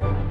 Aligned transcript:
Jens, 0.00 0.23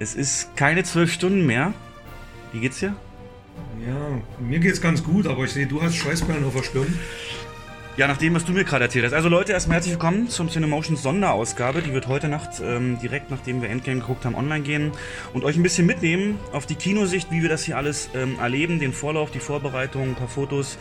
es 0.00 0.14
ist 0.14 0.56
keine 0.56 0.82
zwölf 0.82 1.12
Stunden 1.12 1.46
mehr. 1.46 1.72
Wie 2.52 2.60
geht's 2.60 2.80
dir? 2.80 2.96
Ja, 3.86 4.18
mir 4.40 4.58
geht's 4.58 4.80
ganz 4.80 5.04
gut, 5.04 5.26
aber 5.26 5.44
ich 5.44 5.52
sehe, 5.52 5.66
du 5.66 5.80
hast 5.80 5.94
Schweißperlen 5.94 6.44
auf 6.44 6.54
der 6.54 6.62
Stirn. 6.62 6.98
Ja, 7.98 8.08
nach 8.08 8.16
dem, 8.16 8.34
was 8.34 8.46
du 8.46 8.52
mir 8.52 8.64
gerade 8.64 8.84
erzählt 8.84 9.04
hast. 9.04 9.12
Also 9.12 9.28
Leute, 9.28 9.52
erstmal 9.52 9.74
herzlich 9.74 9.92
willkommen 9.92 10.28
zum 10.30 10.48
Cinemotions 10.48 11.02
Sonderausgabe. 11.02 11.82
Die 11.82 11.92
wird 11.92 12.06
heute 12.06 12.28
Nacht, 12.28 12.62
ähm, 12.62 12.98
direkt 12.98 13.30
nachdem 13.30 13.60
wir 13.60 13.68
Endgame 13.68 14.00
geguckt 14.00 14.24
haben, 14.24 14.34
online 14.34 14.64
gehen 14.64 14.92
und 15.34 15.44
euch 15.44 15.56
ein 15.56 15.62
bisschen 15.62 15.86
mitnehmen 15.86 16.38
auf 16.52 16.64
die 16.64 16.76
Kinosicht, 16.76 17.30
wie 17.30 17.42
wir 17.42 17.50
das 17.50 17.64
hier 17.64 17.76
alles 17.76 18.08
ähm, 18.14 18.38
erleben, 18.38 18.78
den 18.78 18.94
Vorlauf, 18.94 19.30
die 19.30 19.38
Vorbereitung, 19.38 20.10
ein 20.10 20.14
paar 20.14 20.28
Fotos 20.28 20.78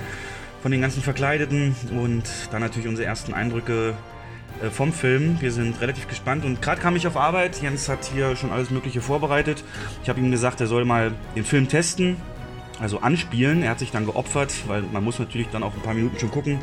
von 0.61 0.71
den 0.71 0.79
ganzen 0.79 1.03
Verkleideten 1.03 1.75
und 1.91 2.23
dann 2.51 2.61
natürlich 2.61 2.87
unsere 2.87 3.07
ersten 3.07 3.33
Eindrücke 3.33 3.95
vom 4.71 4.91
Film. 4.91 5.37
Wir 5.39 5.51
sind 5.51 5.79
relativ 5.81 6.07
gespannt 6.07 6.45
und 6.45 6.61
gerade 6.61 6.81
kam 6.81 6.95
ich 6.95 7.07
auf 7.07 7.17
Arbeit. 7.17 7.61
Jens 7.61 7.87
hat 7.89 8.05
hier 8.13 8.35
schon 8.35 8.51
alles 8.51 8.69
Mögliche 8.69 9.01
vorbereitet. 9.01 9.63
Ich 10.03 10.09
habe 10.09 10.19
ihm 10.19 10.31
gesagt, 10.31 10.61
er 10.61 10.67
soll 10.67 10.85
mal 10.85 11.11
den 11.35 11.45
Film 11.45 11.67
testen, 11.67 12.17
also 12.79 12.99
anspielen. 12.99 13.63
Er 13.63 13.71
hat 13.71 13.79
sich 13.79 13.91
dann 13.91 14.05
geopfert, 14.05 14.53
weil 14.67 14.81
man 14.81 15.03
muss 15.03 15.19
natürlich 15.19 15.47
dann 15.49 15.63
auch 15.63 15.73
ein 15.73 15.81
paar 15.81 15.93
Minuten 15.93 16.19
schon 16.19 16.31
gucken. 16.31 16.59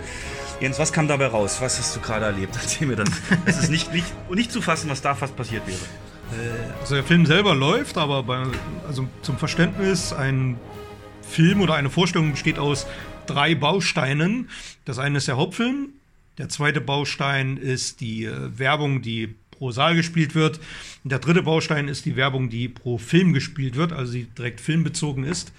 Jens, 0.61 0.78
was 0.78 0.92
kam 0.92 1.08
dabei 1.08 1.27
raus? 1.27 1.58
Was 1.61 1.78
hast 1.78 1.96
du 1.96 2.00
gerade 2.00 2.27
erlebt? 2.27 2.56
Erzähl 2.61 2.86
mir 2.86 2.96
das. 2.96 3.11
Es 3.44 3.58
ist 3.58 3.70
nicht, 3.70 3.92
nicht, 3.92 4.06
nicht 4.30 4.52
zu 4.52 4.61
fassen, 4.61 4.91
was 4.91 5.02
da 5.02 5.14
fast 5.14 5.36
passiert 5.36 5.66
wäre. 5.66 5.78
Also 6.80 6.96
der 6.96 7.05
Film 7.05 7.24
selber 7.24 7.55
läuft, 7.55 7.98
aber 7.98 8.22
bei, 8.24 8.42
also 8.86 9.06
zum 9.22 9.39
Verständnis, 9.39 10.12
ein 10.12 10.58
Film 11.22 11.61
oder 11.61 11.74
eine 11.74 11.91
Vorstellung 11.91 12.33
besteht 12.33 12.58
aus 12.58 12.86
drei 13.27 13.55
Bausteinen. 13.55 14.50
Das 14.84 14.98
eine 14.98 15.18
ist 15.18 15.28
der 15.28 15.36
Hauptfilm, 15.36 15.91
der 16.39 16.48
zweite 16.48 16.81
Baustein 16.81 17.56
ist 17.56 18.01
die 18.01 18.25
äh, 18.25 18.59
Werbung, 18.59 19.03
die 19.03 19.34
pro 19.51 19.70
Saal 19.70 19.95
gespielt 19.97 20.34
wird. 20.34 20.61
Und 21.05 21.11
der 21.12 21.19
dritte 21.19 21.42
Baustein 21.42 21.89
ist 21.89 22.05
die 22.05 22.17
Werbung, 22.17 22.51
die 22.51 22.69
pro 22.69 22.98
Film 22.98 23.33
gespielt 23.33 23.77
wird, 23.77 23.92
also 23.92 24.12
die 24.12 24.25
direkt 24.25 24.61
filmbezogen 24.61 25.25
ist. 25.25 25.53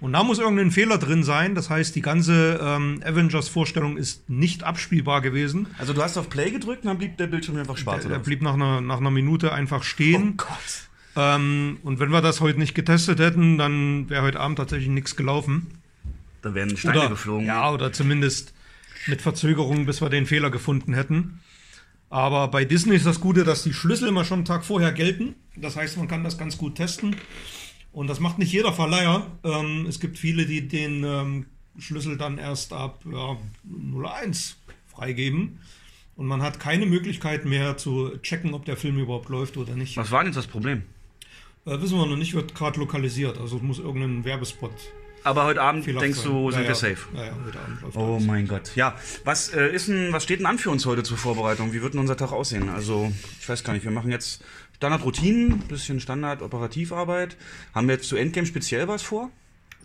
Und 0.00 0.12
da 0.12 0.22
muss 0.22 0.38
irgendein 0.38 0.70
Fehler 0.70 0.98
drin 0.98 1.24
sein. 1.24 1.54
Das 1.56 1.70
heißt, 1.70 1.94
die 1.96 2.02
ganze 2.02 2.60
ähm, 2.62 3.00
Avengers-Vorstellung 3.04 3.96
ist 3.96 4.28
nicht 4.30 4.62
abspielbar 4.62 5.22
gewesen. 5.22 5.66
Also 5.78 5.92
du 5.92 6.02
hast 6.02 6.16
auf 6.16 6.28
Play 6.30 6.50
gedrückt 6.50 6.82
und 6.82 6.88
dann 6.88 6.98
blieb 6.98 7.16
der 7.16 7.26
Bildschirm 7.26 7.56
einfach 7.56 7.76
schwarz, 7.76 8.02
Der, 8.02 8.10
der 8.12 8.18
blieb 8.18 8.42
nach 8.42 8.54
einer, 8.54 8.80
nach 8.80 8.98
einer 8.98 9.10
Minute 9.10 9.52
einfach 9.52 9.82
stehen. 9.82 10.34
Oh 10.34 10.44
Gott. 10.44 10.88
Ähm, 11.16 11.78
und 11.82 11.98
wenn 11.98 12.10
wir 12.10 12.20
das 12.22 12.40
heute 12.40 12.60
nicht 12.60 12.74
getestet 12.76 13.18
hätten, 13.18 13.58
dann 13.58 14.08
wäre 14.08 14.22
heute 14.22 14.38
Abend 14.38 14.58
tatsächlich 14.58 14.88
nichts 14.88 15.16
gelaufen. 15.16 15.66
Da 16.42 16.54
wären 16.54 16.76
Steine 16.76 16.98
Oder, 16.98 17.08
geflogen. 17.08 17.46
ja, 17.46 17.72
oder 17.72 17.92
zumindest 17.92 18.54
mit 19.06 19.22
Verzögerung, 19.22 19.86
bis 19.86 20.00
wir 20.00 20.08
den 20.08 20.26
Fehler 20.26 20.50
gefunden 20.50 20.94
hätten. 20.94 21.40
Aber 22.10 22.48
bei 22.48 22.64
Disney 22.64 22.96
ist 22.96 23.06
das 23.06 23.20
Gute, 23.20 23.44
dass 23.44 23.62
die 23.62 23.74
Schlüssel 23.74 24.08
immer 24.08 24.24
schon 24.24 24.38
einen 24.38 24.44
Tag 24.46 24.64
vorher 24.64 24.92
gelten. 24.92 25.34
Das 25.56 25.76
heißt, 25.76 25.98
man 25.98 26.08
kann 26.08 26.24
das 26.24 26.38
ganz 26.38 26.56
gut 26.56 26.76
testen. 26.76 27.16
Und 27.92 28.06
das 28.06 28.20
macht 28.20 28.38
nicht 28.38 28.52
jeder 28.52 28.72
Verleiher. 28.72 29.26
Ähm, 29.44 29.86
es 29.86 30.00
gibt 30.00 30.18
viele, 30.18 30.46
die 30.46 30.68
den 30.68 31.04
ähm, 31.04 31.46
Schlüssel 31.78 32.16
dann 32.16 32.38
erst 32.38 32.72
ab 32.72 33.02
ja, 33.10 33.36
01 33.64 34.56
freigeben. 34.86 35.58
Und 36.16 36.26
man 36.26 36.42
hat 36.42 36.58
keine 36.58 36.86
Möglichkeit 36.86 37.44
mehr 37.44 37.76
zu 37.76 38.16
checken, 38.22 38.54
ob 38.54 38.64
der 38.64 38.76
Film 38.76 38.98
überhaupt 38.98 39.28
läuft 39.28 39.56
oder 39.56 39.74
nicht. 39.74 39.96
Was 39.96 40.10
war 40.10 40.20
denn 40.20 40.32
jetzt 40.32 40.36
das 40.36 40.46
Problem? 40.46 40.82
Äh, 41.64 41.80
wissen 41.80 41.98
wir 41.98 42.06
noch 42.06 42.16
nicht, 42.16 42.34
wird 42.34 42.54
gerade 42.54 42.80
lokalisiert. 42.80 43.38
Also 43.38 43.56
es 43.58 43.62
muss 43.62 43.78
irgendein 43.78 44.24
Werbespot 44.24 44.72
Aber 45.24 45.44
heute 45.44 45.60
Abend 45.60 45.84
fehlerhaft 45.84 46.04
denkst 46.04 46.22
du, 46.22 46.50
sind 46.50 46.62
ja. 46.62 46.68
wir 46.68 46.74
safe. 46.74 46.98
Ja, 47.14 47.24
ja, 47.26 47.32
heute 47.44 47.58
Abend 47.60 47.82
läuft 47.82 47.96
Oh 47.96 48.18
mein 48.20 48.48
Gott. 48.48 48.74
Ja, 48.76 48.96
was 49.24 49.48
äh, 49.50 49.68
ist 49.74 49.88
denn, 49.88 50.12
was 50.12 50.22
steht 50.24 50.38
denn 50.40 50.46
an 50.46 50.58
für 50.58 50.70
uns 50.70 50.86
heute 50.86 51.02
zur 51.02 51.18
Vorbereitung? 51.18 51.72
Wie 51.72 51.82
wird 51.82 51.94
denn 51.94 52.00
unser 52.00 52.16
Tag 52.16 52.32
aussehen? 52.32 52.68
Also, 52.68 53.12
ich 53.40 53.48
weiß 53.48 53.64
gar 53.64 53.72
nicht, 53.72 53.84
wir 53.84 53.90
machen 53.90 54.10
jetzt 54.10 54.42
Standardroutinen, 54.76 55.58
bisschen 55.60 56.00
Standard-Operativarbeit. 56.00 57.36
Haben 57.74 57.88
wir 57.88 57.96
jetzt 57.96 58.08
zu 58.08 58.16
Endgame 58.16 58.46
speziell 58.46 58.86
was 58.88 59.02
vor? 59.02 59.30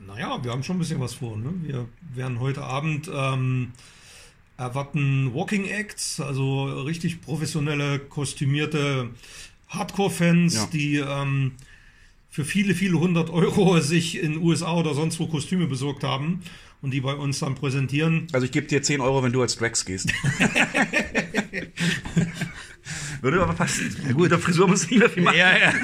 Naja, 0.05 0.43
wir 0.43 0.51
haben 0.51 0.63
schon 0.63 0.75
ein 0.75 0.79
bisschen 0.79 0.99
was 0.99 1.15
vor. 1.15 1.37
Ne? 1.37 1.53
Wir 1.61 1.87
werden 2.13 2.39
heute 2.39 2.61
Abend 2.63 3.09
ähm, 3.13 3.71
erwarten 4.57 5.33
Walking 5.33 5.65
Acts, 5.65 6.19
also 6.19 6.65
richtig 6.81 7.21
professionelle, 7.21 7.99
kostümierte 7.99 9.09
Hardcore-Fans, 9.69 10.55
Ja. 10.55 10.69
die 10.71 10.97
ähm, 10.97 11.53
für 12.33 12.43
viele, 12.43 12.73
viele 12.73 12.99
hundert 12.99 13.29
Euro 13.29 13.79
sich 13.81 14.19
in 14.21 14.37
USA 14.37 14.73
oder 14.73 14.95
sonst 14.95 15.19
wo 15.19 15.27
Kostüme 15.27 15.67
besorgt 15.67 16.03
haben 16.03 16.41
und 16.81 16.89
die 16.91 16.99
bei 16.99 17.13
uns 17.13 17.37
dann 17.39 17.53
präsentieren. 17.53 18.25
Also 18.33 18.45
ich 18.45 18.51
gebe 18.51 18.65
dir 18.65 18.81
10 18.81 19.01
Euro, 19.01 19.21
wenn 19.21 19.31
du 19.31 19.43
als 19.43 19.55
Drax 19.55 19.85
gehst. 19.85 20.11
Würde 23.21 23.39
aber 23.39 23.53
passen. 23.53 23.95
Ja, 24.07 24.13
gut, 24.13 24.31
der 24.31 24.39
Frisur 24.39 24.67
muss 24.67 24.85
ich 24.85 24.89
nicht 24.89 24.99
mehr 24.99 25.11
viel 25.11 25.21
machen. 25.21 25.37
Ja, 25.37 25.57
ja. 25.57 25.73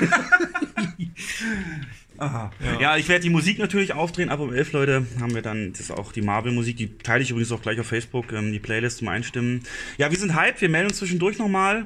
Aha. 2.17 2.51
Ja. 2.81 2.97
ich 2.97 3.07
werde 3.07 3.21
die 3.21 3.29
Musik 3.29 3.59
natürlich 3.59 3.93
aufdrehen. 3.93 4.29
Ab 4.29 4.39
um 4.39 4.51
11, 4.51 4.73
Leute, 4.73 5.05
haben 5.21 5.35
wir 5.35 5.41
dann 5.43 5.71
das 5.71 5.81
ist 5.81 5.91
auch 5.91 6.11
die 6.11 6.21
Marvel-Musik. 6.21 6.75
Die 6.75 6.97
teile 6.97 7.23
ich 7.23 7.29
übrigens 7.29 7.51
auch 7.51 7.61
gleich 7.61 7.79
auf 7.79 7.85
Facebook, 7.87 8.33
ähm, 8.33 8.51
die 8.51 8.59
Playlist 8.59 8.97
zum 8.97 9.07
Einstimmen. 9.07 9.61
Ja, 9.97 10.09
wir 10.11 10.17
sind 10.17 10.35
hyped. 10.35 10.59
Wir 10.59 10.67
melden 10.67 10.89
uns 10.89 10.97
zwischendurch 10.97 11.37
nochmal. 11.37 11.85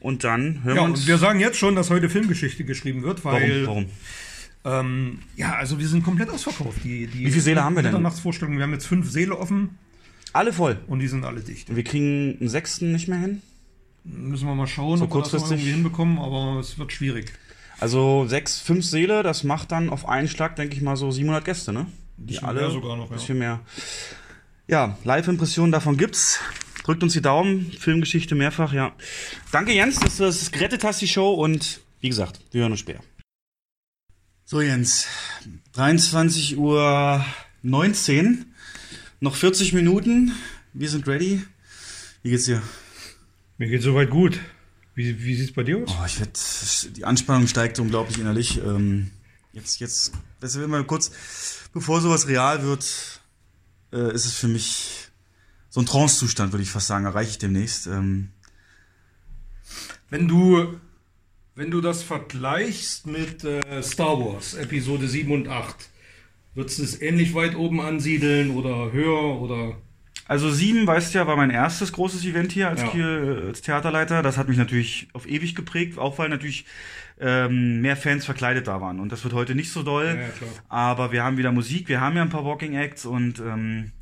Und 0.00 0.24
dann 0.24 0.62
hören 0.64 0.76
ja, 0.76 0.82
wir 0.82 0.90
uns... 0.90 1.00
und 1.00 1.06
wir 1.08 1.18
sagen 1.18 1.40
jetzt 1.40 1.58
schon, 1.58 1.74
dass 1.74 1.90
heute 1.90 2.08
Filmgeschichte 2.08 2.64
geschrieben 2.64 3.02
wird, 3.02 3.24
weil 3.24 3.66
warum? 3.66 3.86
Warum? 4.64 4.80
Ähm, 4.88 5.18
ja, 5.36 5.54
also 5.54 5.78
wir 5.78 5.88
sind 5.88 6.04
komplett 6.04 6.30
ausverkauft. 6.30 6.78
Die, 6.84 7.06
die 7.06 7.20
Wie 7.20 7.30
viele 7.30 7.40
Säle 7.40 7.64
haben 7.64 7.76
wir 7.76 7.82
denn? 7.82 7.92
Wir 7.92 8.62
haben 8.62 8.72
jetzt 8.72 8.86
fünf 8.86 9.10
Säle 9.10 9.36
offen 9.38 9.78
Alle 10.32 10.52
voll. 10.52 10.78
und 10.88 10.98
die 10.98 11.08
sind 11.08 11.24
alle 11.24 11.40
dicht. 11.40 11.70
Und 11.70 11.76
wir 11.76 11.84
kriegen 11.84 12.36
einen 12.40 12.48
sechsten 12.48 12.92
nicht 12.92 13.08
mehr 13.08 13.18
hin. 13.18 13.40
Müssen 14.04 14.46
wir 14.46 14.54
mal 14.54 14.66
schauen, 14.66 14.98
So 14.98 15.04
ob 15.04 15.14
wir 15.14 15.20
das 15.20 15.30
kurzfristig? 15.30 15.58
irgendwie 15.60 15.72
hinbekommen, 15.72 16.18
aber 16.18 16.58
es 16.60 16.78
wird 16.78 16.92
schwierig. 16.92 17.32
Also 17.80 18.26
sechs, 18.26 18.60
fünf 18.60 18.84
Seele, 18.84 19.22
das 19.22 19.44
macht 19.44 19.70
dann 19.70 19.90
auf 19.90 20.08
einen 20.08 20.28
Schlag, 20.28 20.56
denke 20.56 20.74
ich 20.74 20.82
mal, 20.82 20.96
so 20.96 21.10
700 21.10 21.44
Gäste, 21.44 21.72
ne? 21.72 21.86
Die 22.16 22.34
Bisschen 22.34 22.54
mehr 22.54 22.70
sogar 22.70 22.96
noch, 22.96 23.10
ja. 23.10 23.16
Bisschen 23.16 23.38
mehr. 23.38 23.60
Ja, 24.66 24.98
Live-Impressionen 25.04 25.70
davon 25.72 25.96
gibt's. 25.96 26.40
Drückt 26.88 27.02
uns 27.02 27.12
die 27.12 27.20
Daumen, 27.20 27.70
Filmgeschichte 27.70 28.34
mehrfach, 28.34 28.72
ja. 28.72 28.96
Danke 29.52 29.74
Jens, 29.74 30.00
dass 30.00 30.16
du 30.16 30.22
das 30.22 30.50
gerettet 30.50 30.84
hast, 30.84 31.02
die 31.02 31.06
Show. 31.06 31.34
Und 31.34 31.80
wie 32.00 32.08
gesagt, 32.08 32.40
wir 32.50 32.62
hören 32.62 32.72
uns 32.72 32.80
später. 32.80 33.00
So 34.46 34.62
Jens, 34.62 35.06
23 35.72 36.56
Uhr 36.56 37.22
19, 37.60 38.54
noch 39.20 39.36
40 39.36 39.74
Minuten. 39.74 40.32
Wir 40.72 40.88
sind 40.88 41.06
ready. 41.06 41.44
Wie 42.22 42.30
geht's 42.30 42.46
dir? 42.46 42.62
Mir 43.58 43.68
geht 43.68 43.82
soweit 43.82 44.08
gut. 44.08 44.40
Wie, 44.94 45.22
wie 45.22 45.34
sieht 45.34 45.50
es 45.50 45.54
bei 45.54 45.64
dir 45.64 45.84
aus? 45.84 45.90
Oh, 45.90 46.06
ich 46.06 46.18
werd, 46.18 46.96
die 46.96 47.04
Anspannung 47.04 47.48
steigt 47.48 47.78
unglaublich 47.80 48.18
innerlich. 48.18 48.62
Ähm, 48.64 49.10
jetzt, 49.52 49.78
jetzt, 49.80 50.12
das 50.40 50.58
will 50.58 50.66
mal 50.68 50.84
kurz, 50.84 51.10
bevor 51.74 52.00
sowas 52.00 52.28
real 52.28 52.62
wird, 52.62 53.20
äh, 53.92 54.14
ist 54.14 54.24
es 54.24 54.32
für 54.32 54.48
mich 54.48 55.07
so 55.78 55.82
ein 55.82 55.86
Trance-Zustand, 55.86 56.52
würde 56.52 56.64
ich 56.64 56.70
fast 56.70 56.88
sagen, 56.88 57.04
erreiche 57.04 57.30
ich 57.30 57.38
demnächst. 57.38 57.86
Ähm, 57.86 58.30
Wenn 60.10 60.26
du, 60.26 60.74
wenn 61.54 61.70
du 61.70 61.80
das 61.80 62.02
vergleichst 62.02 63.06
mit 63.06 63.44
äh, 63.44 63.80
Star 63.82 64.18
Wars, 64.18 64.54
Episode 64.54 65.06
7 65.06 65.30
und 65.30 65.46
8, 65.48 65.88
würdest 66.54 66.80
du 66.80 66.82
es 66.82 67.00
ähnlich 67.00 67.32
weit 67.34 67.54
oben 67.54 67.80
ansiedeln 67.80 68.50
oder 68.50 68.90
höher 68.90 69.40
oder. 69.40 69.76
also 70.26 70.50
sieben, 70.50 70.84
weißt 70.84 71.14
du 71.14 71.18
ja, 71.18 71.26
war 71.28 71.36
mein 71.36 71.50
erstes 71.50 71.92
großes 71.92 72.24
Event 72.24 72.50
hier 72.50 72.68
als, 72.70 72.80
Ja. 72.82 72.92
hier, 72.92 73.42
als 73.46 73.60
Theaterleiter. 73.62 74.22
Das 74.24 74.36
hat 74.36 74.48
mich 74.48 74.58
natürlich 74.58 75.06
auf 75.12 75.28
ewig 75.28 75.54
geprägt, 75.54 75.96
auch 75.96 76.18
weil 76.18 76.28
natürlich 76.28 76.64
ähm, 77.20 77.82
mehr 77.82 77.96
Fans 77.96 78.24
verkleidet 78.24 78.66
da 78.66 78.80
waren. 78.80 78.98
Und 78.98 79.12
das 79.12 79.22
wird 79.22 79.32
heute 79.34 79.54
nicht 79.54 79.70
so 79.70 79.84
doll. 79.84 80.06
Ja, 80.06 80.14
ja, 80.22 80.28
klar. 80.30 80.50
Aber 80.68 81.12
wir 81.12 81.22
haben 81.22 81.36
wieder 81.36 81.52
Musik, 81.52 81.88
wir 81.88 82.00
haben 82.00 82.16
ja 82.16 82.22
ein 82.22 82.30
paar 82.30 82.44
Walking 82.44 82.74
Acts 82.74 83.06
und 83.06 83.38
ähm, 83.38 83.92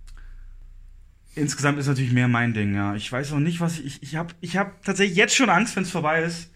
insgesamt 1.37 1.79
ist 1.79 1.87
natürlich 1.87 2.13
mehr 2.13 2.29
mein 2.29 2.53
Ding, 2.55 2.75
ja. 2.75 2.95
Ich 2.97 3.11
weiß 3.11 3.33
auch 3.33 3.39
nicht, 3.39 3.61
was 3.61 3.79
ich. 3.79 4.03
Ich 4.03 4.17
habe 4.17 4.35
ich 4.41 4.57
hab 4.57 4.83
tatsächlich 4.83 5.17
jetzt 5.17 5.37
schon 5.37 5.51
Angst, 5.51 5.77
wenn 5.77 5.85
es 5.85 5.91
vorbei 5.91 6.23
ist, 6.23 6.51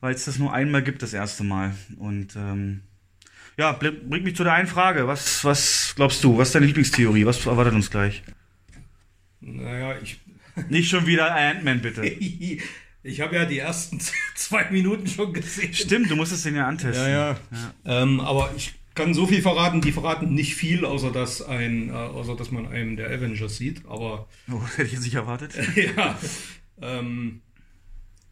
weil 0.00 0.14
es 0.14 0.26
das 0.26 0.38
nur 0.38 0.52
einmal 0.52 0.82
gibt, 0.82 1.02
das 1.02 1.12
erste 1.12 1.42
Mal. 1.42 1.74
Und 1.98 2.36
ähm, 2.36 2.82
ja, 3.56 3.72
bringt 3.72 4.24
mich 4.24 4.36
zu 4.36 4.44
der 4.44 4.52
einen 4.52 4.68
Frage. 4.68 5.08
Was, 5.08 5.44
was 5.44 5.94
glaubst 5.96 6.22
du? 6.22 6.38
Was 6.38 6.48
ist 6.48 6.54
deine 6.54 6.66
Lieblingstheorie? 6.66 7.26
Was 7.26 7.44
erwartet 7.44 7.74
uns 7.74 7.90
gleich? 7.90 8.22
Naja, 9.40 9.96
ich. 10.00 10.20
Nicht 10.68 10.90
schon 10.90 11.06
wieder 11.06 11.34
Ant-Man, 11.34 11.80
bitte. 11.80 12.02
Ich 13.04 13.20
habe 13.20 13.36
ja 13.36 13.44
die 13.46 13.58
ersten 13.58 14.00
zwei 14.34 14.68
Minuten 14.70 15.06
schon 15.06 15.32
gesehen. 15.32 15.72
Stimmt, 15.72 16.10
du 16.10 16.16
musstest 16.16 16.44
den 16.44 16.56
ja 16.56 16.66
antesten. 16.66 17.04
Ja, 17.04 17.30
ja. 17.30 17.36
Ähm, 17.86 18.20
aber 18.20 18.52
ich 18.56 18.74
kann 18.98 19.14
so 19.14 19.26
viel 19.26 19.40
verraten, 19.40 19.80
die 19.80 19.92
verraten 19.92 20.34
nicht 20.34 20.56
viel, 20.56 20.84
außer 20.84 21.10
dass 21.10 21.40
ein, 21.40 21.88
äh, 21.88 21.92
außer 21.92 22.36
dass 22.36 22.50
man 22.50 22.66
einen 22.66 22.96
der 22.96 23.08
Avengers 23.08 23.56
sieht. 23.56 23.86
Aber 23.86 24.28
Oh, 24.50 24.60
hätte 24.76 24.82
ich 24.88 24.92
jetzt 24.92 25.04
nicht 25.04 25.14
erwartet. 25.14 25.52
ja, 25.96 26.18
ähm, 26.82 27.40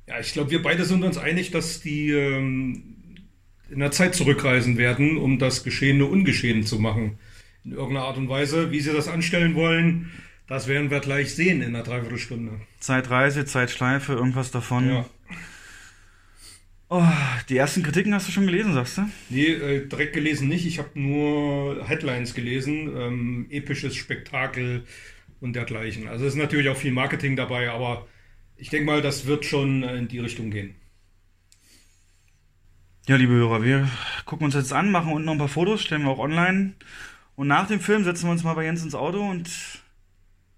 ja, 0.06 0.20
ich 0.20 0.32
glaube, 0.32 0.50
wir 0.50 0.62
beide 0.62 0.84
sind 0.84 1.04
uns 1.04 1.18
einig, 1.18 1.52
dass 1.52 1.80
die 1.80 2.10
ähm, 2.10 2.96
in 3.70 3.78
der 3.78 3.92
Zeit 3.92 4.14
zurückreisen 4.14 4.76
werden, 4.76 5.16
um 5.16 5.38
das 5.38 5.64
Geschehene 5.64 6.04
ungeschehen 6.04 6.64
zu 6.64 6.78
machen. 6.78 7.18
In 7.64 7.72
irgendeiner 7.72 8.06
Art 8.06 8.18
und 8.18 8.28
Weise. 8.28 8.70
Wie 8.70 8.80
sie 8.80 8.92
das 8.92 9.08
anstellen 9.08 9.54
wollen, 9.54 10.10
das 10.48 10.68
werden 10.68 10.90
wir 10.90 11.00
gleich 11.00 11.34
sehen 11.34 11.62
in 11.62 11.74
einer 11.74 11.82
Dreiviertelstunde. 11.84 12.60
Zeitreise, 12.78 13.44
Zeitschleife, 13.44 14.12
irgendwas 14.12 14.50
davon. 14.50 14.88
Ja. 14.88 15.06
Oh, 16.88 17.02
die 17.48 17.56
ersten 17.56 17.82
Kritiken 17.82 18.14
hast 18.14 18.28
du 18.28 18.32
schon 18.32 18.46
gelesen, 18.46 18.72
sagst 18.72 18.98
du? 18.98 19.08
Nee, 19.28 19.46
äh, 19.46 19.86
direkt 19.88 20.12
gelesen 20.12 20.48
nicht. 20.48 20.66
Ich 20.66 20.78
habe 20.78 20.90
nur 20.94 21.86
Headlines 21.86 22.34
gelesen. 22.34 22.96
Ähm, 22.96 23.46
episches 23.50 23.96
Spektakel 23.96 24.84
und 25.40 25.54
dergleichen. 25.54 26.06
Also 26.06 26.24
es 26.24 26.34
ist 26.34 26.38
natürlich 26.38 26.68
auch 26.68 26.76
viel 26.76 26.92
Marketing 26.92 27.34
dabei, 27.34 27.70
aber 27.70 28.06
ich 28.56 28.70
denke 28.70 28.86
mal, 28.86 29.02
das 29.02 29.26
wird 29.26 29.44
schon 29.44 29.82
äh, 29.82 29.96
in 29.96 30.08
die 30.08 30.20
Richtung 30.20 30.50
gehen. 30.50 30.76
Ja, 33.08 33.16
liebe 33.16 33.32
Hörer, 33.32 33.62
wir 33.62 33.88
gucken 34.24 34.46
uns 34.46 34.54
jetzt 34.54 34.72
an, 34.72 34.90
machen 34.90 35.12
unten 35.12 35.26
noch 35.26 35.32
ein 35.32 35.38
paar 35.38 35.48
Fotos, 35.48 35.82
stellen 35.82 36.02
wir 36.02 36.10
auch 36.10 36.18
online. 36.18 36.74
Und 37.34 37.48
nach 37.48 37.66
dem 37.66 37.80
Film 37.80 38.04
setzen 38.04 38.26
wir 38.26 38.32
uns 38.32 38.44
mal 38.44 38.54
bei 38.54 38.64
Jens 38.64 38.82
ins 38.82 38.94
Auto 38.94 39.20
und 39.20 39.48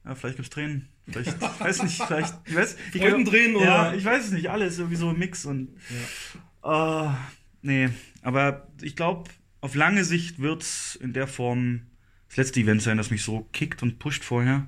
ja, 0.08 0.14
vielleicht 0.14 0.36
gibt's 0.36 0.50
Tränen. 0.50 0.88
Vielleicht, 1.06 1.40
weiß 1.60 1.82
nicht, 1.82 2.02
vielleicht, 2.02 2.34
ich 2.46 2.54
weiß, 2.54 2.76
ich 2.94 3.00
Freudentränen 3.02 3.56
oder? 3.56 3.66
Ja, 3.66 3.94
ich 3.94 4.04
weiß 4.04 4.26
es 4.26 4.30
nicht, 4.32 4.50
alles 4.50 4.78
irgendwie 4.78 4.96
so 4.96 5.10
ein 5.10 5.18
Mix 5.18 5.44
und 5.44 5.68
äh, 6.64 7.08
nee, 7.62 7.90
aber 8.22 8.66
ich 8.80 8.96
glaube, 8.96 9.30
auf 9.60 9.74
lange 9.74 10.04
Sicht 10.04 10.38
wird's 10.40 10.96
in 10.96 11.12
der 11.12 11.26
Form 11.26 11.82
das 12.28 12.38
letzte 12.38 12.60
Event 12.60 12.82
sein, 12.82 12.96
das 12.96 13.10
mich 13.10 13.22
so 13.22 13.46
kickt 13.52 13.82
und 13.82 13.98
pusht 13.98 14.24
vorher, 14.24 14.66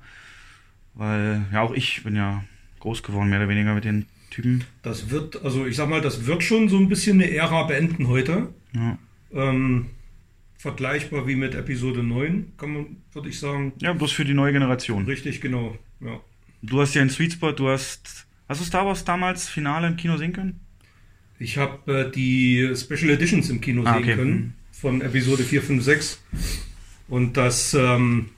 weil 0.95 1.43
ja 1.53 1.63
auch 1.63 1.73
ich 1.73 2.03
bin 2.03 2.17
ja 2.17 2.45
groß 2.81 3.03
geworden 3.03 3.31
mehr 3.31 3.41
oder 3.41 3.49
weniger 3.49 3.75
mit 3.75 3.85
den 3.85 4.07
Typen. 4.31 4.65
Das 4.83 5.11
wird, 5.11 5.43
also 5.43 5.67
ich 5.67 5.77
sag 5.77 5.89
mal, 5.89 6.01
das 6.01 6.27
wird 6.27 6.43
schon 6.43 6.69
so 6.69 6.79
ein 6.79 6.89
bisschen 6.89 7.21
eine 7.21 7.31
Ära 7.31 7.65
beenden 7.65 8.09
heute. 8.09 8.53
Ja. 8.75 8.99
Ähm, 9.33 9.87
vergleichbar 10.61 11.27
wie 11.27 11.37
mit 11.37 11.55
Episode 11.55 12.03
9, 12.03 12.53
kann 12.59 12.75
man, 12.75 12.97
würde 13.15 13.31
ich 13.31 13.39
sagen. 13.41 13.73
ja, 13.81 13.95
bloß 13.95 14.13
für 14.13 14.27
die 14.27 14.35
neue 14.35 14.53
Generation. 14.53 15.07
Richtig, 15.07 15.41
genau. 15.41 15.79
Ja. 16.01 16.21
Du 16.61 16.83
hast 16.83 16.93
ja 16.95 17.01
einen 17.01 17.09
Sweet 17.09 17.33
Spot, 17.33 17.53
du 17.53 17.69
hast. 17.71 18.27
Hast 18.47 18.61
du 18.61 18.65
Star 18.67 18.85
Wars 18.85 19.05
damals 19.05 19.49
Finale 19.49 19.87
im 19.87 19.97
Kino 19.97 20.19
sehen 20.19 20.35
können? 20.35 20.61
Ich 21.39 21.57
habe 21.57 22.09
äh, 22.09 22.11
die 22.11 22.75
Special 22.77 23.11
Editions 23.11 23.49
im 23.49 23.63
Kino 23.63 23.85
Ah, 23.87 23.95
sehen 23.95 24.03
okay. 24.03 24.17
können. 24.17 24.55
Von 24.73 25.01
Episode 25.01 25.45
4, 25.45 25.63
5, 25.63 25.83
6. 25.83 26.23
Und 27.09 27.39
das, 27.39 27.73
ähm, 27.73 28.29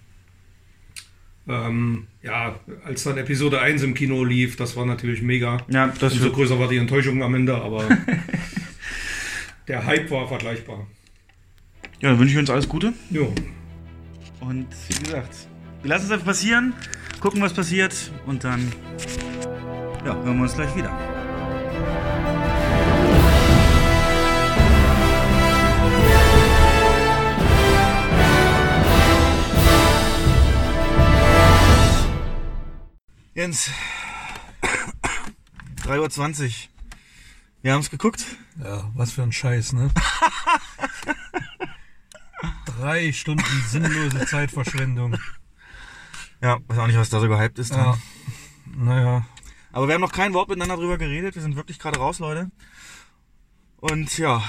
ähm, 1.48 2.06
ja, 2.22 2.60
als 2.84 3.02
dann 3.02 3.18
Episode 3.18 3.60
1 3.60 3.82
im 3.82 3.94
Kino 3.94 4.22
lief, 4.22 4.54
das 4.54 4.76
war 4.76 4.86
natürlich 4.86 5.22
mega. 5.22 5.58
Ja, 5.68 5.88
das 5.88 6.12
Umso 6.12 6.30
größer 6.30 6.56
war 6.60 6.68
die 6.68 6.76
Enttäuschung 6.76 7.20
am 7.24 7.34
Ende, 7.34 7.56
aber 7.56 7.88
der 9.66 9.84
Hype 9.84 10.08
war 10.12 10.28
vergleichbar. 10.28 10.86
Ja, 12.02 12.08
dann 12.08 12.18
wünsche 12.18 12.32
ich 12.32 12.38
uns 12.40 12.50
alles 12.50 12.68
Gute. 12.68 12.94
Jo. 13.10 13.32
Und 14.40 14.66
wie 14.88 15.04
gesagt, 15.04 15.46
wir 15.82 15.88
lassen 15.88 16.06
es 16.06 16.10
einfach 16.10 16.26
passieren, 16.26 16.74
gucken, 17.20 17.40
was 17.40 17.54
passiert 17.54 17.94
und 18.26 18.42
dann 18.42 18.72
ja, 20.04 20.12
hören 20.12 20.36
wir 20.36 20.42
uns 20.42 20.54
gleich 20.54 20.74
wieder. 20.74 20.90
Jens, 33.34 33.70
3.20 35.84 36.42
Uhr. 36.42 36.50
Wir 37.62 37.72
haben 37.72 37.80
es 37.80 37.90
geguckt. 37.90 38.24
Ja, 38.60 38.90
was 38.96 39.12
für 39.12 39.22
ein 39.22 39.30
Scheiß, 39.30 39.72
ne? 39.74 39.88
Drei 42.82 43.12
Stunden 43.12 43.44
sinnlose 43.68 44.26
Zeitverschwendung. 44.26 45.16
Ja, 46.42 46.58
weiß 46.66 46.78
auch 46.78 46.88
nicht, 46.88 46.98
was 46.98 47.10
da 47.10 47.20
so 47.20 47.28
gehypt 47.28 47.60
ist. 47.60 47.70
Ja. 47.70 47.96
Naja, 48.76 49.24
Aber 49.70 49.86
wir 49.86 49.94
haben 49.94 50.00
noch 50.00 50.10
kein 50.10 50.34
Wort 50.34 50.48
miteinander 50.48 50.74
drüber 50.74 50.98
geredet. 50.98 51.36
Wir 51.36 51.42
sind 51.42 51.54
wirklich 51.54 51.78
gerade 51.78 52.00
raus, 52.00 52.18
Leute. 52.18 52.50
Und 53.76 54.18
ja, 54.18 54.42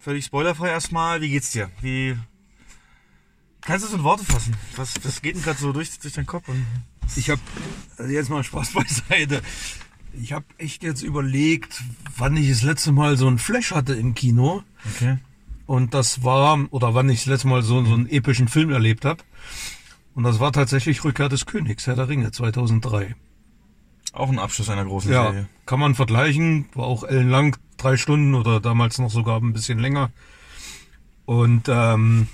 völlig 0.00 0.24
spoilerfrei 0.24 0.70
erstmal. 0.70 1.20
Wie 1.20 1.30
geht's 1.30 1.52
dir? 1.52 1.70
Wie 1.80 2.16
kannst 3.60 3.84
du 3.84 3.90
es 3.90 3.94
in 3.94 4.02
Worte 4.02 4.24
fassen? 4.24 4.56
Was, 4.74 4.94
was 5.04 5.22
geht 5.22 5.36
denn 5.36 5.42
gerade 5.42 5.60
so 5.60 5.72
durch, 5.72 5.96
durch 6.00 6.14
deinen 6.14 6.26
Kopf? 6.26 6.48
Und 6.48 6.66
ich 7.14 7.30
habe 7.30 7.40
also 7.96 8.10
jetzt 8.10 8.28
mal 8.28 8.42
Spaß 8.42 8.72
beiseite. 8.72 9.40
Ich 10.20 10.32
habe 10.32 10.46
echt 10.56 10.82
jetzt 10.82 11.02
überlegt, 11.02 11.80
wann 12.16 12.36
ich 12.36 12.48
das 12.48 12.64
letzte 12.64 12.90
Mal 12.90 13.16
so 13.16 13.28
einen 13.28 13.38
Flash 13.38 13.70
hatte 13.70 13.94
im 13.94 14.14
Kino. 14.16 14.64
okay. 14.84 15.18
Und 15.68 15.92
das 15.92 16.24
war, 16.24 16.58
oder 16.70 16.94
wann 16.94 17.10
ich 17.10 17.18
das 17.18 17.26
letzte 17.26 17.48
Mal 17.48 17.60
so, 17.62 17.84
so 17.84 17.92
einen 17.92 18.08
epischen 18.08 18.48
Film 18.48 18.70
erlebt 18.70 19.04
habe. 19.04 19.22
Und 20.14 20.24
das 20.24 20.40
war 20.40 20.50
tatsächlich 20.50 21.04
Rückkehr 21.04 21.28
des 21.28 21.44
Königs, 21.44 21.86
Herr 21.86 21.94
der 21.94 22.08
Ringe, 22.08 22.32
2003. 22.32 23.14
Auch 24.14 24.30
ein 24.30 24.38
Abschluss 24.38 24.70
einer 24.70 24.86
großen 24.86 25.12
Ja, 25.12 25.24
Serie. 25.24 25.46
kann 25.66 25.78
man 25.78 25.94
vergleichen. 25.94 26.70
War 26.72 26.86
auch 26.86 27.04
ellenlang, 27.04 27.54
drei 27.76 27.98
Stunden 27.98 28.34
oder 28.34 28.60
damals 28.60 28.98
noch 28.98 29.10
sogar 29.10 29.42
ein 29.42 29.52
bisschen 29.52 29.78
länger. 29.78 30.10
Und 31.26 31.68
ähm, 31.68 32.28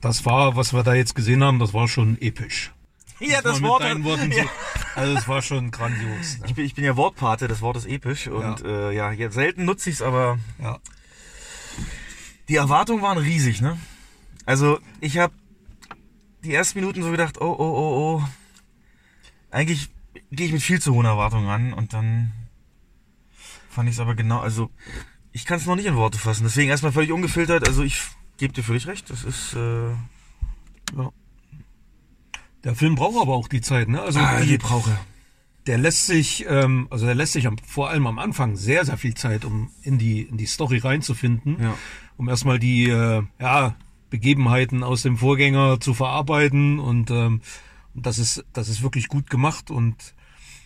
das 0.00 0.26
war, 0.26 0.56
was 0.56 0.72
wir 0.74 0.82
da 0.82 0.94
jetzt 0.94 1.14
gesehen 1.14 1.44
haben, 1.44 1.60
das 1.60 1.72
war 1.72 1.86
schon 1.86 2.20
episch. 2.20 2.72
Ja, 3.20 3.42
das 3.42 3.60
mit 3.60 3.70
Wort. 3.70 3.84
Worten 4.02 4.32
ja. 4.32 4.42
so, 4.42 4.50
also 4.96 5.16
es 5.16 5.28
war 5.28 5.40
schon 5.40 5.70
grandios. 5.70 6.40
Ne? 6.40 6.46
Ich, 6.48 6.54
bin, 6.56 6.64
ich 6.64 6.74
bin 6.74 6.82
ja 6.84 6.96
Wortpate, 6.96 7.46
das 7.46 7.60
Wort 7.60 7.76
ist 7.76 7.86
episch. 7.86 8.26
Und 8.26 8.60
ja, 8.60 8.66
äh, 8.90 8.96
ja 8.96 9.12
jetzt 9.12 9.34
selten 9.34 9.64
nutze 9.66 9.88
ich 9.88 9.96
es, 9.96 10.02
aber 10.02 10.40
Ja. 10.60 10.80
Die 12.48 12.56
Erwartungen 12.56 13.02
waren 13.02 13.18
riesig, 13.18 13.60
ne? 13.60 13.78
Also, 14.46 14.78
ich 15.00 15.18
habe 15.18 15.32
die 16.42 16.52
ersten 16.52 16.78
Minuten 16.78 17.02
so 17.02 17.10
gedacht, 17.10 17.40
oh, 17.40 17.54
oh, 17.58 17.58
oh, 17.58 18.20
oh. 18.20 18.28
Eigentlich 19.50 19.90
gehe 20.30 20.46
ich 20.46 20.52
mit 20.52 20.62
viel 20.62 20.80
zu 20.80 20.94
hohen 20.94 21.06
Erwartungen 21.06 21.48
an 21.48 21.72
und 21.72 21.92
dann 21.92 22.32
fand 23.70 23.88
ich 23.88 23.94
es 23.94 24.00
aber 24.00 24.14
genau, 24.14 24.40
also 24.40 24.70
ich 25.32 25.44
kann 25.44 25.58
es 25.58 25.66
noch 25.66 25.76
nicht 25.76 25.86
in 25.86 25.96
Worte 25.96 26.18
fassen. 26.18 26.44
Deswegen 26.44 26.70
erstmal 26.70 26.92
völlig 26.92 27.10
ungefiltert. 27.10 27.66
Also 27.66 27.82
ich 27.82 28.00
gebe 28.36 28.52
dir 28.52 28.62
völlig 28.62 28.86
recht. 28.86 29.10
Das 29.10 29.24
ist 29.24 29.54
äh, 29.54 29.90
Der 32.62 32.74
Film 32.76 32.94
braucht 32.94 33.20
aber 33.20 33.34
auch 33.34 33.48
die 33.48 33.60
Zeit, 33.60 33.88
ne? 33.88 34.00
Also 34.00 34.20
ah, 34.20 34.40
die, 34.40 34.46
die 34.46 34.58
brauche. 34.58 34.96
der 35.66 35.78
lässt 35.78 36.06
sich, 36.06 36.46
ähm, 36.48 36.86
also 36.90 37.06
der 37.06 37.16
lässt 37.16 37.32
sich 37.32 37.46
am, 37.48 37.58
vor 37.58 37.90
allem 37.90 38.06
am 38.06 38.18
Anfang 38.20 38.56
sehr, 38.56 38.84
sehr 38.84 38.96
viel 38.96 39.14
Zeit, 39.14 39.44
um 39.44 39.70
in 39.82 39.98
die, 39.98 40.22
in 40.22 40.36
die 40.36 40.46
Story 40.46 40.78
reinzufinden, 40.78 41.60
Ja. 41.60 41.76
Um 42.16 42.28
erstmal 42.28 42.58
die 42.58 42.88
äh, 42.88 43.22
ja, 43.40 43.74
Begebenheiten 44.10 44.82
aus 44.84 45.02
dem 45.02 45.16
Vorgänger 45.18 45.80
zu 45.80 45.94
verarbeiten 45.94 46.78
und 46.78 47.10
ähm, 47.10 47.40
das 47.94 48.18
ist, 48.18 48.44
das 48.52 48.68
ist 48.68 48.82
wirklich 48.82 49.08
gut 49.08 49.30
gemacht 49.30 49.70
und 49.70 50.14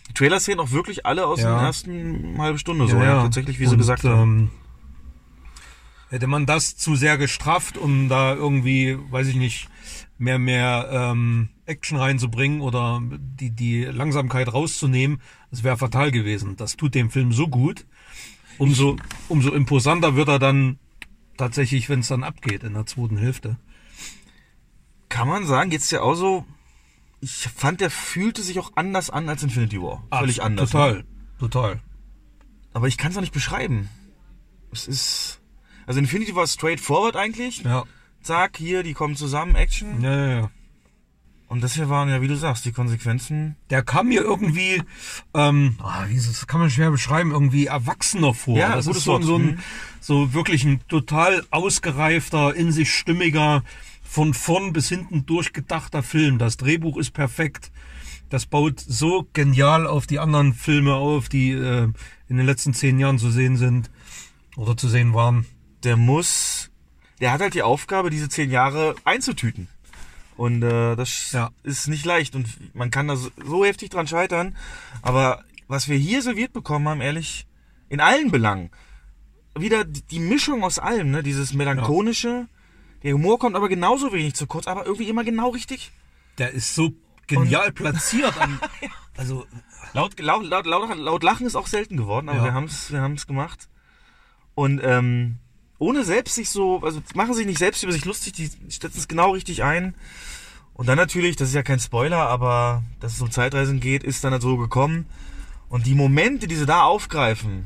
Die 0.09 0.13
Trailer 0.13 0.39
sehen 0.39 0.59
auch 0.59 0.71
wirklich 0.71 1.05
alle 1.05 1.25
aus 1.27 1.39
Ja. 1.41 1.55
der 1.57 1.67
ersten 1.67 2.35
halben 2.39 2.57
Stunde 2.57 2.87
so. 2.87 2.97
Ja, 2.97 3.21
tatsächlich, 3.23 3.59
wie 3.59 3.65
sie 3.65 3.71
Und, 3.73 3.77
gesagt 3.79 4.03
haben. 4.03 4.21
ähm, 4.39 4.49
Hätte 6.09 6.25
man 6.25 6.47
das 6.47 6.75
zu 6.75 6.95
sehr 6.95 7.19
gestrafft, 7.19 7.77
um 7.77 8.09
da 8.09 8.33
irgendwie, 8.33 8.97
weiß 9.11 9.27
ich 9.27 9.35
nicht, 9.35 9.69
mehr 10.17 10.39
mehr 10.39 10.89
ähm, 10.91 11.49
Action 11.67 11.99
reinzubringen 11.99 12.61
oder 12.61 12.99
die 13.11 13.51
die 13.51 13.83
Langsamkeit 13.85 14.51
rauszunehmen, 14.51 15.21
das 15.51 15.63
wäre 15.63 15.77
fatal 15.77 16.09
gewesen. 16.11 16.55
Das 16.57 16.75
tut 16.77 16.95
dem 16.95 17.11
Film 17.11 17.31
so 17.31 17.47
gut. 17.47 17.85
Umso 18.57 18.97
umso 19.27 19.53
imposanter 19.53 20.15
wird 20.15 20.29
er 20.29 20.39
dann 20.39 20.79
tatsächlich, 21.39 21.89
wenn 21.89 22.01
es 22.01 22.07
dann 22.09 22.23
abgeht 22.23 22.63
in 22.63 22.73
der 22.73 22.85
zweiten 22.85 23.17
Hälfte. 23.17 23.57
Kann 25.09 25.27
man 25.27 25.45
sagen, 25.47 25.69
geht's 25.71 25.89
dir 25.89 26.03
auch 26.03 26.13
so? 26.13 26.45
Ich 27.21 27.47
fand, 27.55 27.81
der 27.81 27.89
fühlte 27.89 28.43
sich 28.43 28.59
auch 28.59 28.71
anders 28.75 29.09
an 29.09 29.27
als 29.27 29.43
Infinity 29.43 29.81
War. 29.81 30.03
Völlig 30.11 30.41
anders. 30.43 30.69
Total, 30.71 30.93
Ne? 30.97 31.03
total. 31.39 31.79
Aber 32.73 32.87
ich 32.87 32.97
kann 32.97 33.11
es 33.11 33.17
auch 33.17 33.21
nicht 33.21 33.33
beschreiben. 33.33 33.89
Es 34.71 34.87
ist. 34.87 35.41
Also 35.87 35.99
Infinity 35.99 36.35
war 36.35 36.45
straightforward 36.45 37.15
eigentlich. 37.15 37.63
Ja, 37.63 37.85
Zack, 38.21 38.57
hier, 38.57 38.83
die 38.83 38.93
kommen 38.93 39.15
zusammen, 39.15 39.55
Action. 39.55 40.01
ja, 40.01 40.15
ja. 40.15 40.39
ja. 40.41 40.51
Und 41.49 41.61
das 41.61 41.73
hier 41.73 41.89
waren 41.89 42.09
ja, 42.09 42.21
wie 42.21 42.27
du 42.27 42.35
sagst, 42.37 42.63
die 42.65 42.71
Konsequenzen. 42.71 43.55
Der 43.71 43.81
kam 43.81 44.07
mir 44.09 44.21
irgendwie, 44.21 44.81
ähm, 45.33 45.75
ah, 45.81 46.05
das, 46.13 46.45
kann 46.47 46.59
man 46.61 46.69
schwer 46.69 46.91
beschreiben, 46.91 47.31
irgendwie 47.31 47.65
erwachsener 47.65 48.33
vor. 48.35 48.55
Ja, 48.57 48.75
das 48.75 48.85
ist 48.87 49.03
so, 49.03 49.19
so, 49.21 49.39
Mhm. 49.39 49.49
ein, 49.49 49.59
so 49.99 50.33
wirklich 50.33 50.63
ein 50.63 50.79
total 50.87 51.43
ausgereifter, 51.49 52.53
in 52.55 52.71
sich 52.71 52.93
stimmiger, 52.93 53.63
von 54.03 54.33
vorn 54.33 54.73
bis 54.73 54.89
hinten 54.89 55.25
durchgedachter 55.25 56.01
Film. 56.03 56.37
Das 56.37 56.57
Drehbuch 56.57 56.97
ist 56.97 57.11
perfekt. 57.11 57.71
das 58.29 58.45
baut 58.45 58.79
so 58.79 59.27
genial 59.33 59.87
auf 59.87 60.05
die 60.05 60.19
anderen 60.19 60.53
Filme 60.53 60.93
auf, 60.93 61.29
die 61.29 61.49
äh, 61.51 61.87
in 62.27 62.37
den 62.37 62.45
letzten 62.45 62.75
zehn 62.75 62.99
Jahren 62.99 63.17
zu 63.17 63.31
sehen 63.31 63.57
sind 63.57 63.89
oder 64.55 64.77
zu 64.77 64.87
sehen 64.87 65.15
waren. 65.15 65.47
Der 65.83 65.97
muss, 65.97 66.69
der 67.21 67.31
hat 67.31 67.41
halt 67.41 67.55
die 67.55 67.63
Aufgabe, 67.63 68.11
diese 68.11 68.29
zehn 68.29 68.51
Jahre 68.51 68.93
einzutüten. 69.03 69.67
Und 70.39 70.63
äh, 70.63 70.95
das 70.95 71.33
Ja. 71.33 71.49
ist 71.63 71.89
nicht 71.89 72.05
leicht 72.05 72.33
und 72.33 72.47
man 72.73 72.91
kann 72.91 73.09
da 73.09 73.17
so, 73.17 73.29
so 73.43 73.65
heftig 73.65 73.89
dran 73.89 74.07
scheitern. 74.07 74.55
Aber 75.01 75.43
was 75.67 75.89
wir 75.89 75.97
hier 75.97 76.21
serviert 76.21 76.53
bekommen 76.53 76.87
haben, 76.87 77.01
ehrlich, 77.01 77.45
in 77.89 77.99
allen 77.99 78.31
Belangen, 78.31 78.71
wieder 79.57 79.83
die 79.83 80.19
Mischung 80.19 80.63
aus 80.63 80.79
allem, 80.79 81.11
ne? 81.11 81.23
Dieses 81.23 81.53
melancholische, 81.53 82.47
der 83.03 83.15
Humor 83.15 83.37
kommt 83.37 83.57
aber 83.57 83.67
genauso 83.67 84.13
wenig 84.13 84.33
zu 84.33 84.47
kurz, 84.47 84.65
aber 84.65 84.85
irgendwie 84.85 85.09
immer 85.09 85.25
genau 85.25 85.49
richtig. 85.49 85.91
Der 86.37 86.51
ist 86.51 86.73
so 86.73 86.93
genial 87.27 87.73
platziert. 87.73 88.37
An, 88.37 88.61
also 89.17 89.45
Laut, 89.91 90.17
laut, 90.21 90.45
laut, 90.45 90.65
laut, 90.65 90.97
laut 90.97 91.23
Lachen 91.23 91.47
ist 91.47 91.57
auch 91.57 91.67
selten 91.67 91.97
geworden, 91.97 92.29
aber 92.29 92.37
Ja. 92.37 92.43
wir 92.45 92.53
haben 92.53 92.65
es 92.65 92.93
wir 92.93 93.01
haben's 93.01 93.27
gemacht. 93.27 93.67
Und 94.55 94.79
ähm, 94.85 95.39
ohne 95.79 96.03
selbst 96.03 96.35
sich 96.35 96.49
so, 96.49 96.81
also 96.81 97.01
machen 97.15 97.33
sich 97.33 97.45
nicht 97.45 97.57
selbst 97.57 97.83
über 97.83 97.91
sich 97.91 98.05
lustig, 98.05 98.33
die 98.33 98.47
setzen 98.69 98.99
es 98.99 99.07
genau 99.07 99.31
richtig 99.31 99.63
ein. 99.63 99.95
Und 100.73 100.87
dann 100.87 100.97
natürlich, 100.97 101.35
das 101.35 101.49
ist 101.49 101.55
ja 101.55 101.63
kein 101.63 101.79
Spoiler, 101.79 102.27
aber 102.29 102.83
dass 102.99 103.13
es 103.13 103.21
um 103.21 103.31
Zeitreisen 103.31 103.79
geht, 103.79 104.03
ist 104.03 104.23
dann 104.23 104.31
halt 104.31 104.41
so 104.41 104.57
gekommen. 104.57 105.07
Und 105.67 105.85
die 105.87 105.95
Momente, 105.95 106.47
die 106.47 106.55
sie 106.55 106.65
da 106.65 106.83
aufgreifen, 106.83 107.65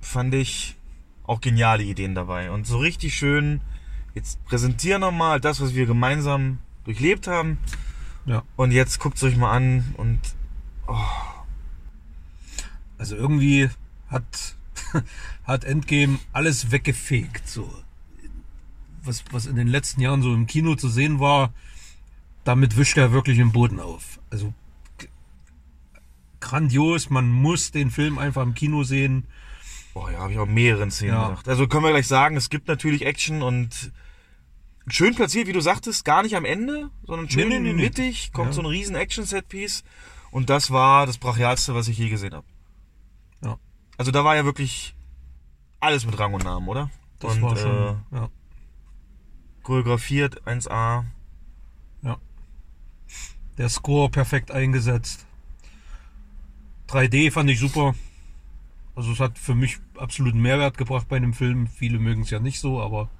fand 0.00 0.34
ich 0.34 0.76
auch 1.24 1.40
geniale 1.40 1.82
Ideen 1.82 2.14
dabei. 2.14 2.50
Und 2.50 2.66
so 2.66 2.78
richtig 2.78 3.14
schön, 3.14 3.60
jetzt 4.14 4.44
präsentieren 4.44 5.00
nochmal 5.00 5.40
das, 5.40 5.60
was 5.60 5.74
wir 5.74 5.86
gemeinsam 5.86 6.58
durchlebt 6.84 7.26
haben. 7.26 7.58
ja. 8.26 8.42
Und 8.56 8.72
jetzt 8.72 8.98
guckt 8.98 9.16
es 9.16 9.22
euch 9.24 9.36
mal 9.36 9.52
an 9.52 9.94
und 9.96 10.20
Also 12.98 13.16
irgendwie 13.16 13.68
hat, 14.08 14.54
hat 15.44 15.64
Endgame 15.64 16.18
alles 16.32 16.70
weggefegt. 16.70 17.48
So. 17.48 17.72
Was, 19.04 19.24
was 19.32 19.46
in 19.46 19.56
den 19.56 19.68
letzten 19.68 20.00
Jahren 20.00 20.22
so 20.22 20.32
im 20.32 20.46
Kino 20.46 20.74
zu 20.76 20.88
sehen 20.88 21.18
war, 21.20 21.52
damit 22.44 22.76
wischt 22.76 22.96
er 22.96 23.12
wirklich 23.12 23.36
den 23.38 23.52
Boden 23.52 23.80
auf. 23.80 24.20
Also 24.30 24.52
grandios, 26.40 27.10
man 27.10 27.30
muss 27.30 27.70
den 27.70 27.90
Film 27.90 28.18
einfach 28.18 28.42
im 28.42 28.54
Kino 28.54 28.82
sehen. 28.82 29.24
Boah, 29.94 30.10
ja, 30.10 30.18
habe 30.20 30.32
ich 30.32 30.38
auch 30.38 30.46
mehreren 30.46 30.90
Szenen 30.90 31.14
Ja. 31.14 31.28
gedacht. 31.28 31.48
Also 31.48 31.66
können 31.68 31.84
wir 31.84 31.90
gleich 31.90 32.06
sagen, 32.06 32.36
es 32.36 32.50
gibt 32.50 32.66
natürlich 32.68 33.04
Action 33.06 33.42
und 33.42 33.92
schön 34.88 35.14
platziert, 35.14 35.46
wie 35.46 35.52
du 35.52 35.60
sagtest, 35.60 36.04
gar 36.04 36.22
nicht 36.22 36.34
am 36.34 36.44
Ende, 36.44 36.90
sondern 37.04 37.28
schön 37.30 37.48
nee, 37.48 37.58
nee, 37.60 37.72
nee. 37.72 37.82
mittig, 37.82 38.32
kommt 38.32 38.48
Ja. 38.48 38.52
so 38.54 38.62
ein 38.62 38.66
riesen 38.66 38.96
Action-Set-Piece 38.96 39.84
und 40.30 40.50
das 40.50 40.70
war 40.70 41.06
das 41.06 41.18
brachialste, 41.18 41.74
was 41.74 41.88
ich 41.88 41.98
je 41.98 42.08
gesehen 42.08 42.34
habe. 42.34 42.46
Ja. 43.44 43.58
Also 43.96 44.10
da 44.10 44.24
war 44.24 44.36
ja 44.36 44.44
wirklich 44.44 44.94
alles 45.80 46.06
mit 46.06 46.18
Rang 46.18 46.34
und 46.34 46.44
Namen, 46.44 46.68
oder? 46.68 46.90
Das 47.18 47.34
und 47.34 47.42
war 47.42 47.56
schon. 47.56 47.70
Äh, 48.12 48.16
ja. 48.16 48.28
choreografiert 49.62 50.42
1A. 50.46 51.04
Der 53.58 53.68
Score 53.68 54.08
perfekt 54.08 54.50
eingesetzt. 54.50 55.26
3D 56.88 57.30
fand 57.30 57.50
ich 57.50 57.58
super. 57.58 57.94
Also 58.94 59.12
es 59.12 59.20
hat 59.20 59.38
für 59.38 59.54
mich 59.54 59.78
absoluten 59.96 60.40
Mehrwert 60.40 60.78
gebracht 60.78 61.08
bei 61.08 61.16
einem 61.16 61.34
Film. 61.34 61.66
Viele 61.66 61.98
mögen 61.98 62.22
es 62.22 62.30
ja 62.30 62.40
nicht 62.40 62.60
so, 62.60 62.80
aber 62.80 63.10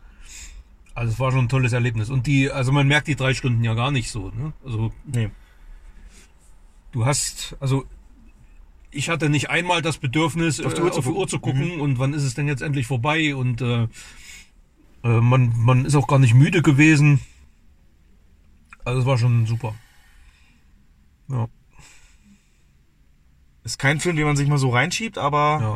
also 0.95 1.13
es 1.13 1.21
war 1.21 1.33
schon 1.33 1.47
ein 1.47 1.49
tolles 1.49 1.73
Erlebnis. 1.73 2.11
Und 2.11 2.27
die, 2.27 2.51
also 2.51 2.73
man 2.73 2.87
merkt 2.87 3.09
die 3.09 3.17
drei 3.17 3.35
Stunden 3.35 3.63
ja 3.65 3.75
gar 3.75 3.91
nicht 3.91 4.11
so. 4.11 4.31
Ne? 4.31 4.53
Also 4.65 4.93
Nee. 5.05 5.31
du 6.93 7.07
hast, 7.07 7.57
also 7.61 7.85
ich 8.93 9.09
hatte 9.09 9.29
nicht 9.29 9.51
einmal 9.51 9.83
das 9.83 9.99
Bedürfnis, 9.99 10.61
Auf 10.61 10.75
die 10.75 10.81
äh, 10.81 10.85
Uhr 10.85 10.93
zu 10.93 10.99
auf 10.99 11.05
die 11.07 11.11
Uhr 11.11 11.27
zu 11.27 11.41
gucken. 11.41 11.63
gucken 11.63 11.81
und 11.81 11.99
wann 11.99 12.15
ist 12.15 12.23
es 12.23 12.35
denn 12.35 12.47
jetzt 12.47 12.63
endlich 12.63 12.87
vorbei 12.87 13.35
und 13.35 13.61
äh, 13.61 13.89
äh, 15.03 15.21
man, 15.21 15.53
man 15.57 15.85
ist 15.85 15.97
auch 15.97 16.07
gar 16.07 16.19
nicht 16.19 16.35
müde 16.35 16.63
gewesen. 16.63 17.21
Also 18.85 19.01
es 19.01 19.07
war 19.07 19.19
schon 19.19 19.47
super. 19.47 19.75
Ja, 21.29 21.49
Ist 23.65 23.79
kein 23.79 24.01
Film, 24.01 24.17
den 24.17 24.27
man 24.27 24.37
sich 24.37 24.49
mal 24.49 24.59
so 24.59 24.71
reinschiebt, 24.71 25.19
aber 25.19 25.59
ja. 25.61 25.71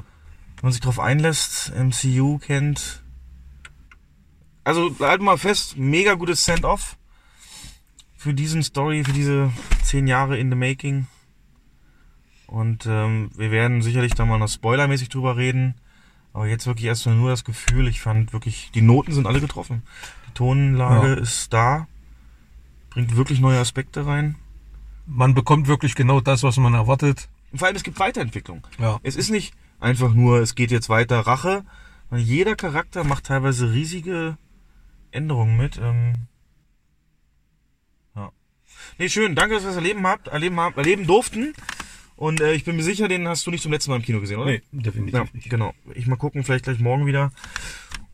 wenn 0.57 0.63
man 0.63 0.73
sich 0.73 0.83
drauf 0.83 1.01
einlässt, 1.01 1.73
MCU 1.75 2.39
kennt. 2.39 3.03
Also 4.65 4.95
halt 5.01 5.23
mal 5.23 5.39
fest, 5.39 5.77
mega 5.77 6.15
gutes 6.15 6.45
Send-off 6.45 6.97
für 8.17 8.35
diesen 8.35 8.63
Story, 8.65 9.05
für 9.05 9.13
diese 9.13 9.53
zehn 9.85 10.09
Jahre 10.09 10.37
in 10.37 10.51
the 10.51 10.57
making. 10.57 11.07
Und 12.47 12.87
ähm, 12.87 13.31
wir 13.37 13.51
werden 13.51 13.83
sicherlich 13.83 14.15
da 14.15 14.25
mal 14.25 14.39
noch 14.39 14.49
spoilermäßig 14.49 15.09
drüber 15.09 15.37
reden. 15.37 15.75
Aber 16.33 16.47
jetzt 16.47 16.67
wirklich 16.67 16.87
erstmal 16.87 17.15
nur 17.17 17.31
das 17.31 17.45
Gefühl, 17.45 17.89
ich 17.89 18.01
fand 18.01 18.33
wirklich, 18.33 18.71
die 18.75 18.83
Noten 18.83 19.13
sind 19.13 19.27
alle 19.27 19.41
getroffen. 19.41 19.83
Die 20.29 20.33
Tonlage 20.35 21.09
Ja. 21.09 21.15
ist 21.15 21.53
da, 21.53 21.87
bringt 22.91 23.17
wirklich 23.17 23.41
neue 23.41 23.59
Aspekte 23.59 24.07
rein. 24.07 24.37
Man 25.07 25.35
bekommt 25.35 25.67
wirklich 25.67 25.95
genau 25.95 26.21
das, 26.21 26.43
was 26.43 26.57
man 26.59 26.75
erwartet. 26.75 27.29
Und 27.53 27.59
vor 27.59 27.69
allem, 27.69 27.77
es 27.77 27.83
gibt 27.85 27.99
Weiterentwicklung. 27.99 28.67
Ja. 28.79 28.99
Es 29.03 29.17
ist 29.17 29.31
nicht 29.31 29.55
einfach 29.81 30.13
nur, 30.13 30.41
es 30.41 30.55
geht 30.55 30.71
jetzt 30.71 30.89
weiter 30.89 31.21
Rache, 31.21 31.65
weil 32.11 32.21
jeder 32.21 32.55
Charakter 32.55 33.03
macht 33.05 33.25
teilweise 33.27 33.73
riesige 33.73 34.37
Änderungen 35.11 35.57
mit. 35.57 35.79
Ähm, 35.79 36.13
ja. 38.15 38.31
Nee, 38.99 39.09
schön. 39.09 39.35
Danke, 39.35 39.55
dass 39.55 39.65
ihr 39.65 39.69
das 39.69 39.77
erleben 39.77 40.07
habt, 40.07 40.29
erleben, 40.29 40.61
habt, 40.61 40.77
erleben 40.77 41.07
durften. 41.07 41.55
Und 42.17 42.41
äh, 42.41 42.55
ich 42.55 42.65
bin 42.65 42.77
mir 42.77 42.83
sicher, 42.83 43.09
den 43.09 43.29
hast 43.29 43.47
du 43.47 43.51
nicht 43.51 43.63
zum 43.63 43.73
letzten 43.73 43.91
Mal 43.91 43.97
im 43.97 44.03
Kino 44.03 44.21
gesehen, 44.21 44.39
oder? 44.39 44.51
Nee, 44.51 44.63
definitiv 44.73 45.15
Ja, 45.15 45.27
nicht. 45.35 45.51
genau. 45.51 45.75
Ich 45.95 46.07
mal 46.07 46.17
gucken, 46.17 46.45
vielleicht 46.45 46.65
gleich 46.65 46.79
morgen 46.81 47.05
wieder. 47.07 47.31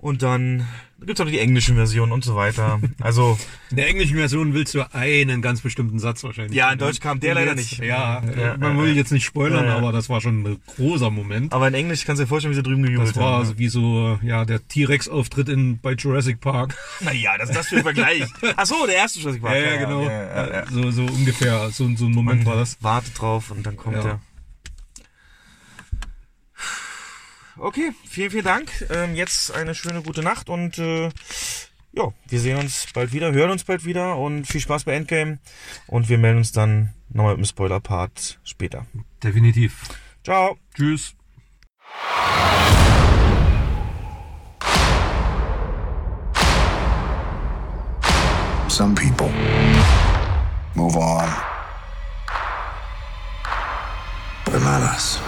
Und 0.03 0.23
dann 0.23 0.67
gibt's 1.01 1.21
auch 1.21 1.25
noch 1.27 1.31
die 1.33 1.39
englischen 1.39 1.77
Versionen 1.77 2.11
und 2.11 2.25
so 2.25 2.35
weiter. 2.35 2.81
Also, 3.01 3.39
In 3.71 3.77
der 3.77 3.87
englischen 3.89 4.17
Version 4.17 4.53
willst 4.53 4.75
du 4.75 4.83
einen 4.93 5.41
ganz 5.43 5.61
bestimmten 5.61 6.01
Satz 6.01 6.25
wahrscheinlich. 6.25 6.57
Ja, 6.57 6.73
in 6.73 6.79
Deutsch 6.81 6.99
kam 7.01 7.21
der 7.21 7.35
leider 7.35 7.53
Jetzt- 7.53 7.71
nicht. 7.71 7.79
Ja, 7.79 8.21
Ja, 8.37 8.57
man 8.59 8.77
ja, 8.79 8.83
will 8.83 8.97
jetzt 8.97 9.13
nicht 9.13 9.25
spoilern, 9.25 9.65
Ja, 9.65 9.77
aber 9.77 9.93
das 9.93 10.09
war 10.09 10.21
schon 10.21 10.43
ein 10.43 10.61
großer 10.77 11.09
Moment. 11.11 11.53
aber 11.53 11.69
in 11.69 11.75
Englisch 11.75 12.05
kannst 12.05 12.19
du 12.19 12.25
dir 12.25 12.29
vorstellen, 12.29 12.51
wie 12.53 12.57
sie 12.57 12.63
drüben 12.65 12.83
gejubelt 12.83 13.11
Das 13.11 13.17
war 13.17 13.45
haben. 13.47 13.59
wie 13.59 13.69
so, 13.69 14.19
ja, 14.23 14.45
der 14.45 14.67
T-Rex-Auftritt 14.67 15.49
in 15.49 15.79
bei 15.79 15.93
Jurassic 15.93 16.41
Park. 16.41 16.77
Naja, 17.01 17.39
das 17.39 17.51
ist 17.51 17.57
das 17.59 17.69
für 17.69 17.77
ein 17.77 17.83
Vergleich. 17.85 18.25
Ach 18.57 18.67
so, 18.67 18.85
der 18.87 18.97
erste 18.97 19.21
Jurassic 19.21 19.41
Park. 19.43 19.55
Ja, 19.57 19.77
genau. 19.77 20.63
So, 20.73 20.91
so 20.91 21.03
ungefähr, 21.05 21.71
so, 21.71 21.89
so 21.97 22.07
ein 22.07 22.13
Moment 22.13 22.45
war 22.45 22.57
das. 22.57 22.77
Wartet 22.83 23.21
drauf 23.21 23.53
und 23.53 23.65
dann 23.65 23.77
kommt 23.77 23.97
er. 23.97 24.21
Okay, 27.63 27.93
vielen, 28.05 28.33
vielen 28.33 28.45
Dank. 28.45 28.69
Ähm, 28.91 29.15
jetzt 29.15 29.55
eine 29.55 29.77
schöne 29.77 30.03
gute 30.03 30.21
Nacht 30.21 30.49
und 30.49 30.79
äh, 30.79 31.11
ja, 31.93 32.13
wir 32.27 32.41
sehen 32.41 32.57
uns 32.57 32.89
bald 32.93 33.13
wieder, 33.13 33.31
hören 33.31 33.53
uns 33.53 33.63
bald 33.63 33.85
wieder 33.85 34.17
und 34.17 34.47
viel 34.47 34.61
Spaß 34.61 34.83
bei 34.83 34.95
Endgame. 34.95 35.39
Und 35.87 36.09
wir 36.09 36.19
melden 36.19 36.39
uns 36.39 36.51
dann 36.51 36.93
nochmal 37.11 37.37
mit 37.37 37.47
dem 37.47 37.49
Spoiler-Part 37.49 38.41
später. 38.43 38.87
Definitiv. 39.23 39.85
Ciao. 40.25 40.57
Tschüss. 40.75 41.15
Some 48.67 48.97
people 48.97 49.31
move 50.75 50.97
on, 50.97 51.29
but 54.47 54.61
not 54.65 54.83
us. 54.83 55.21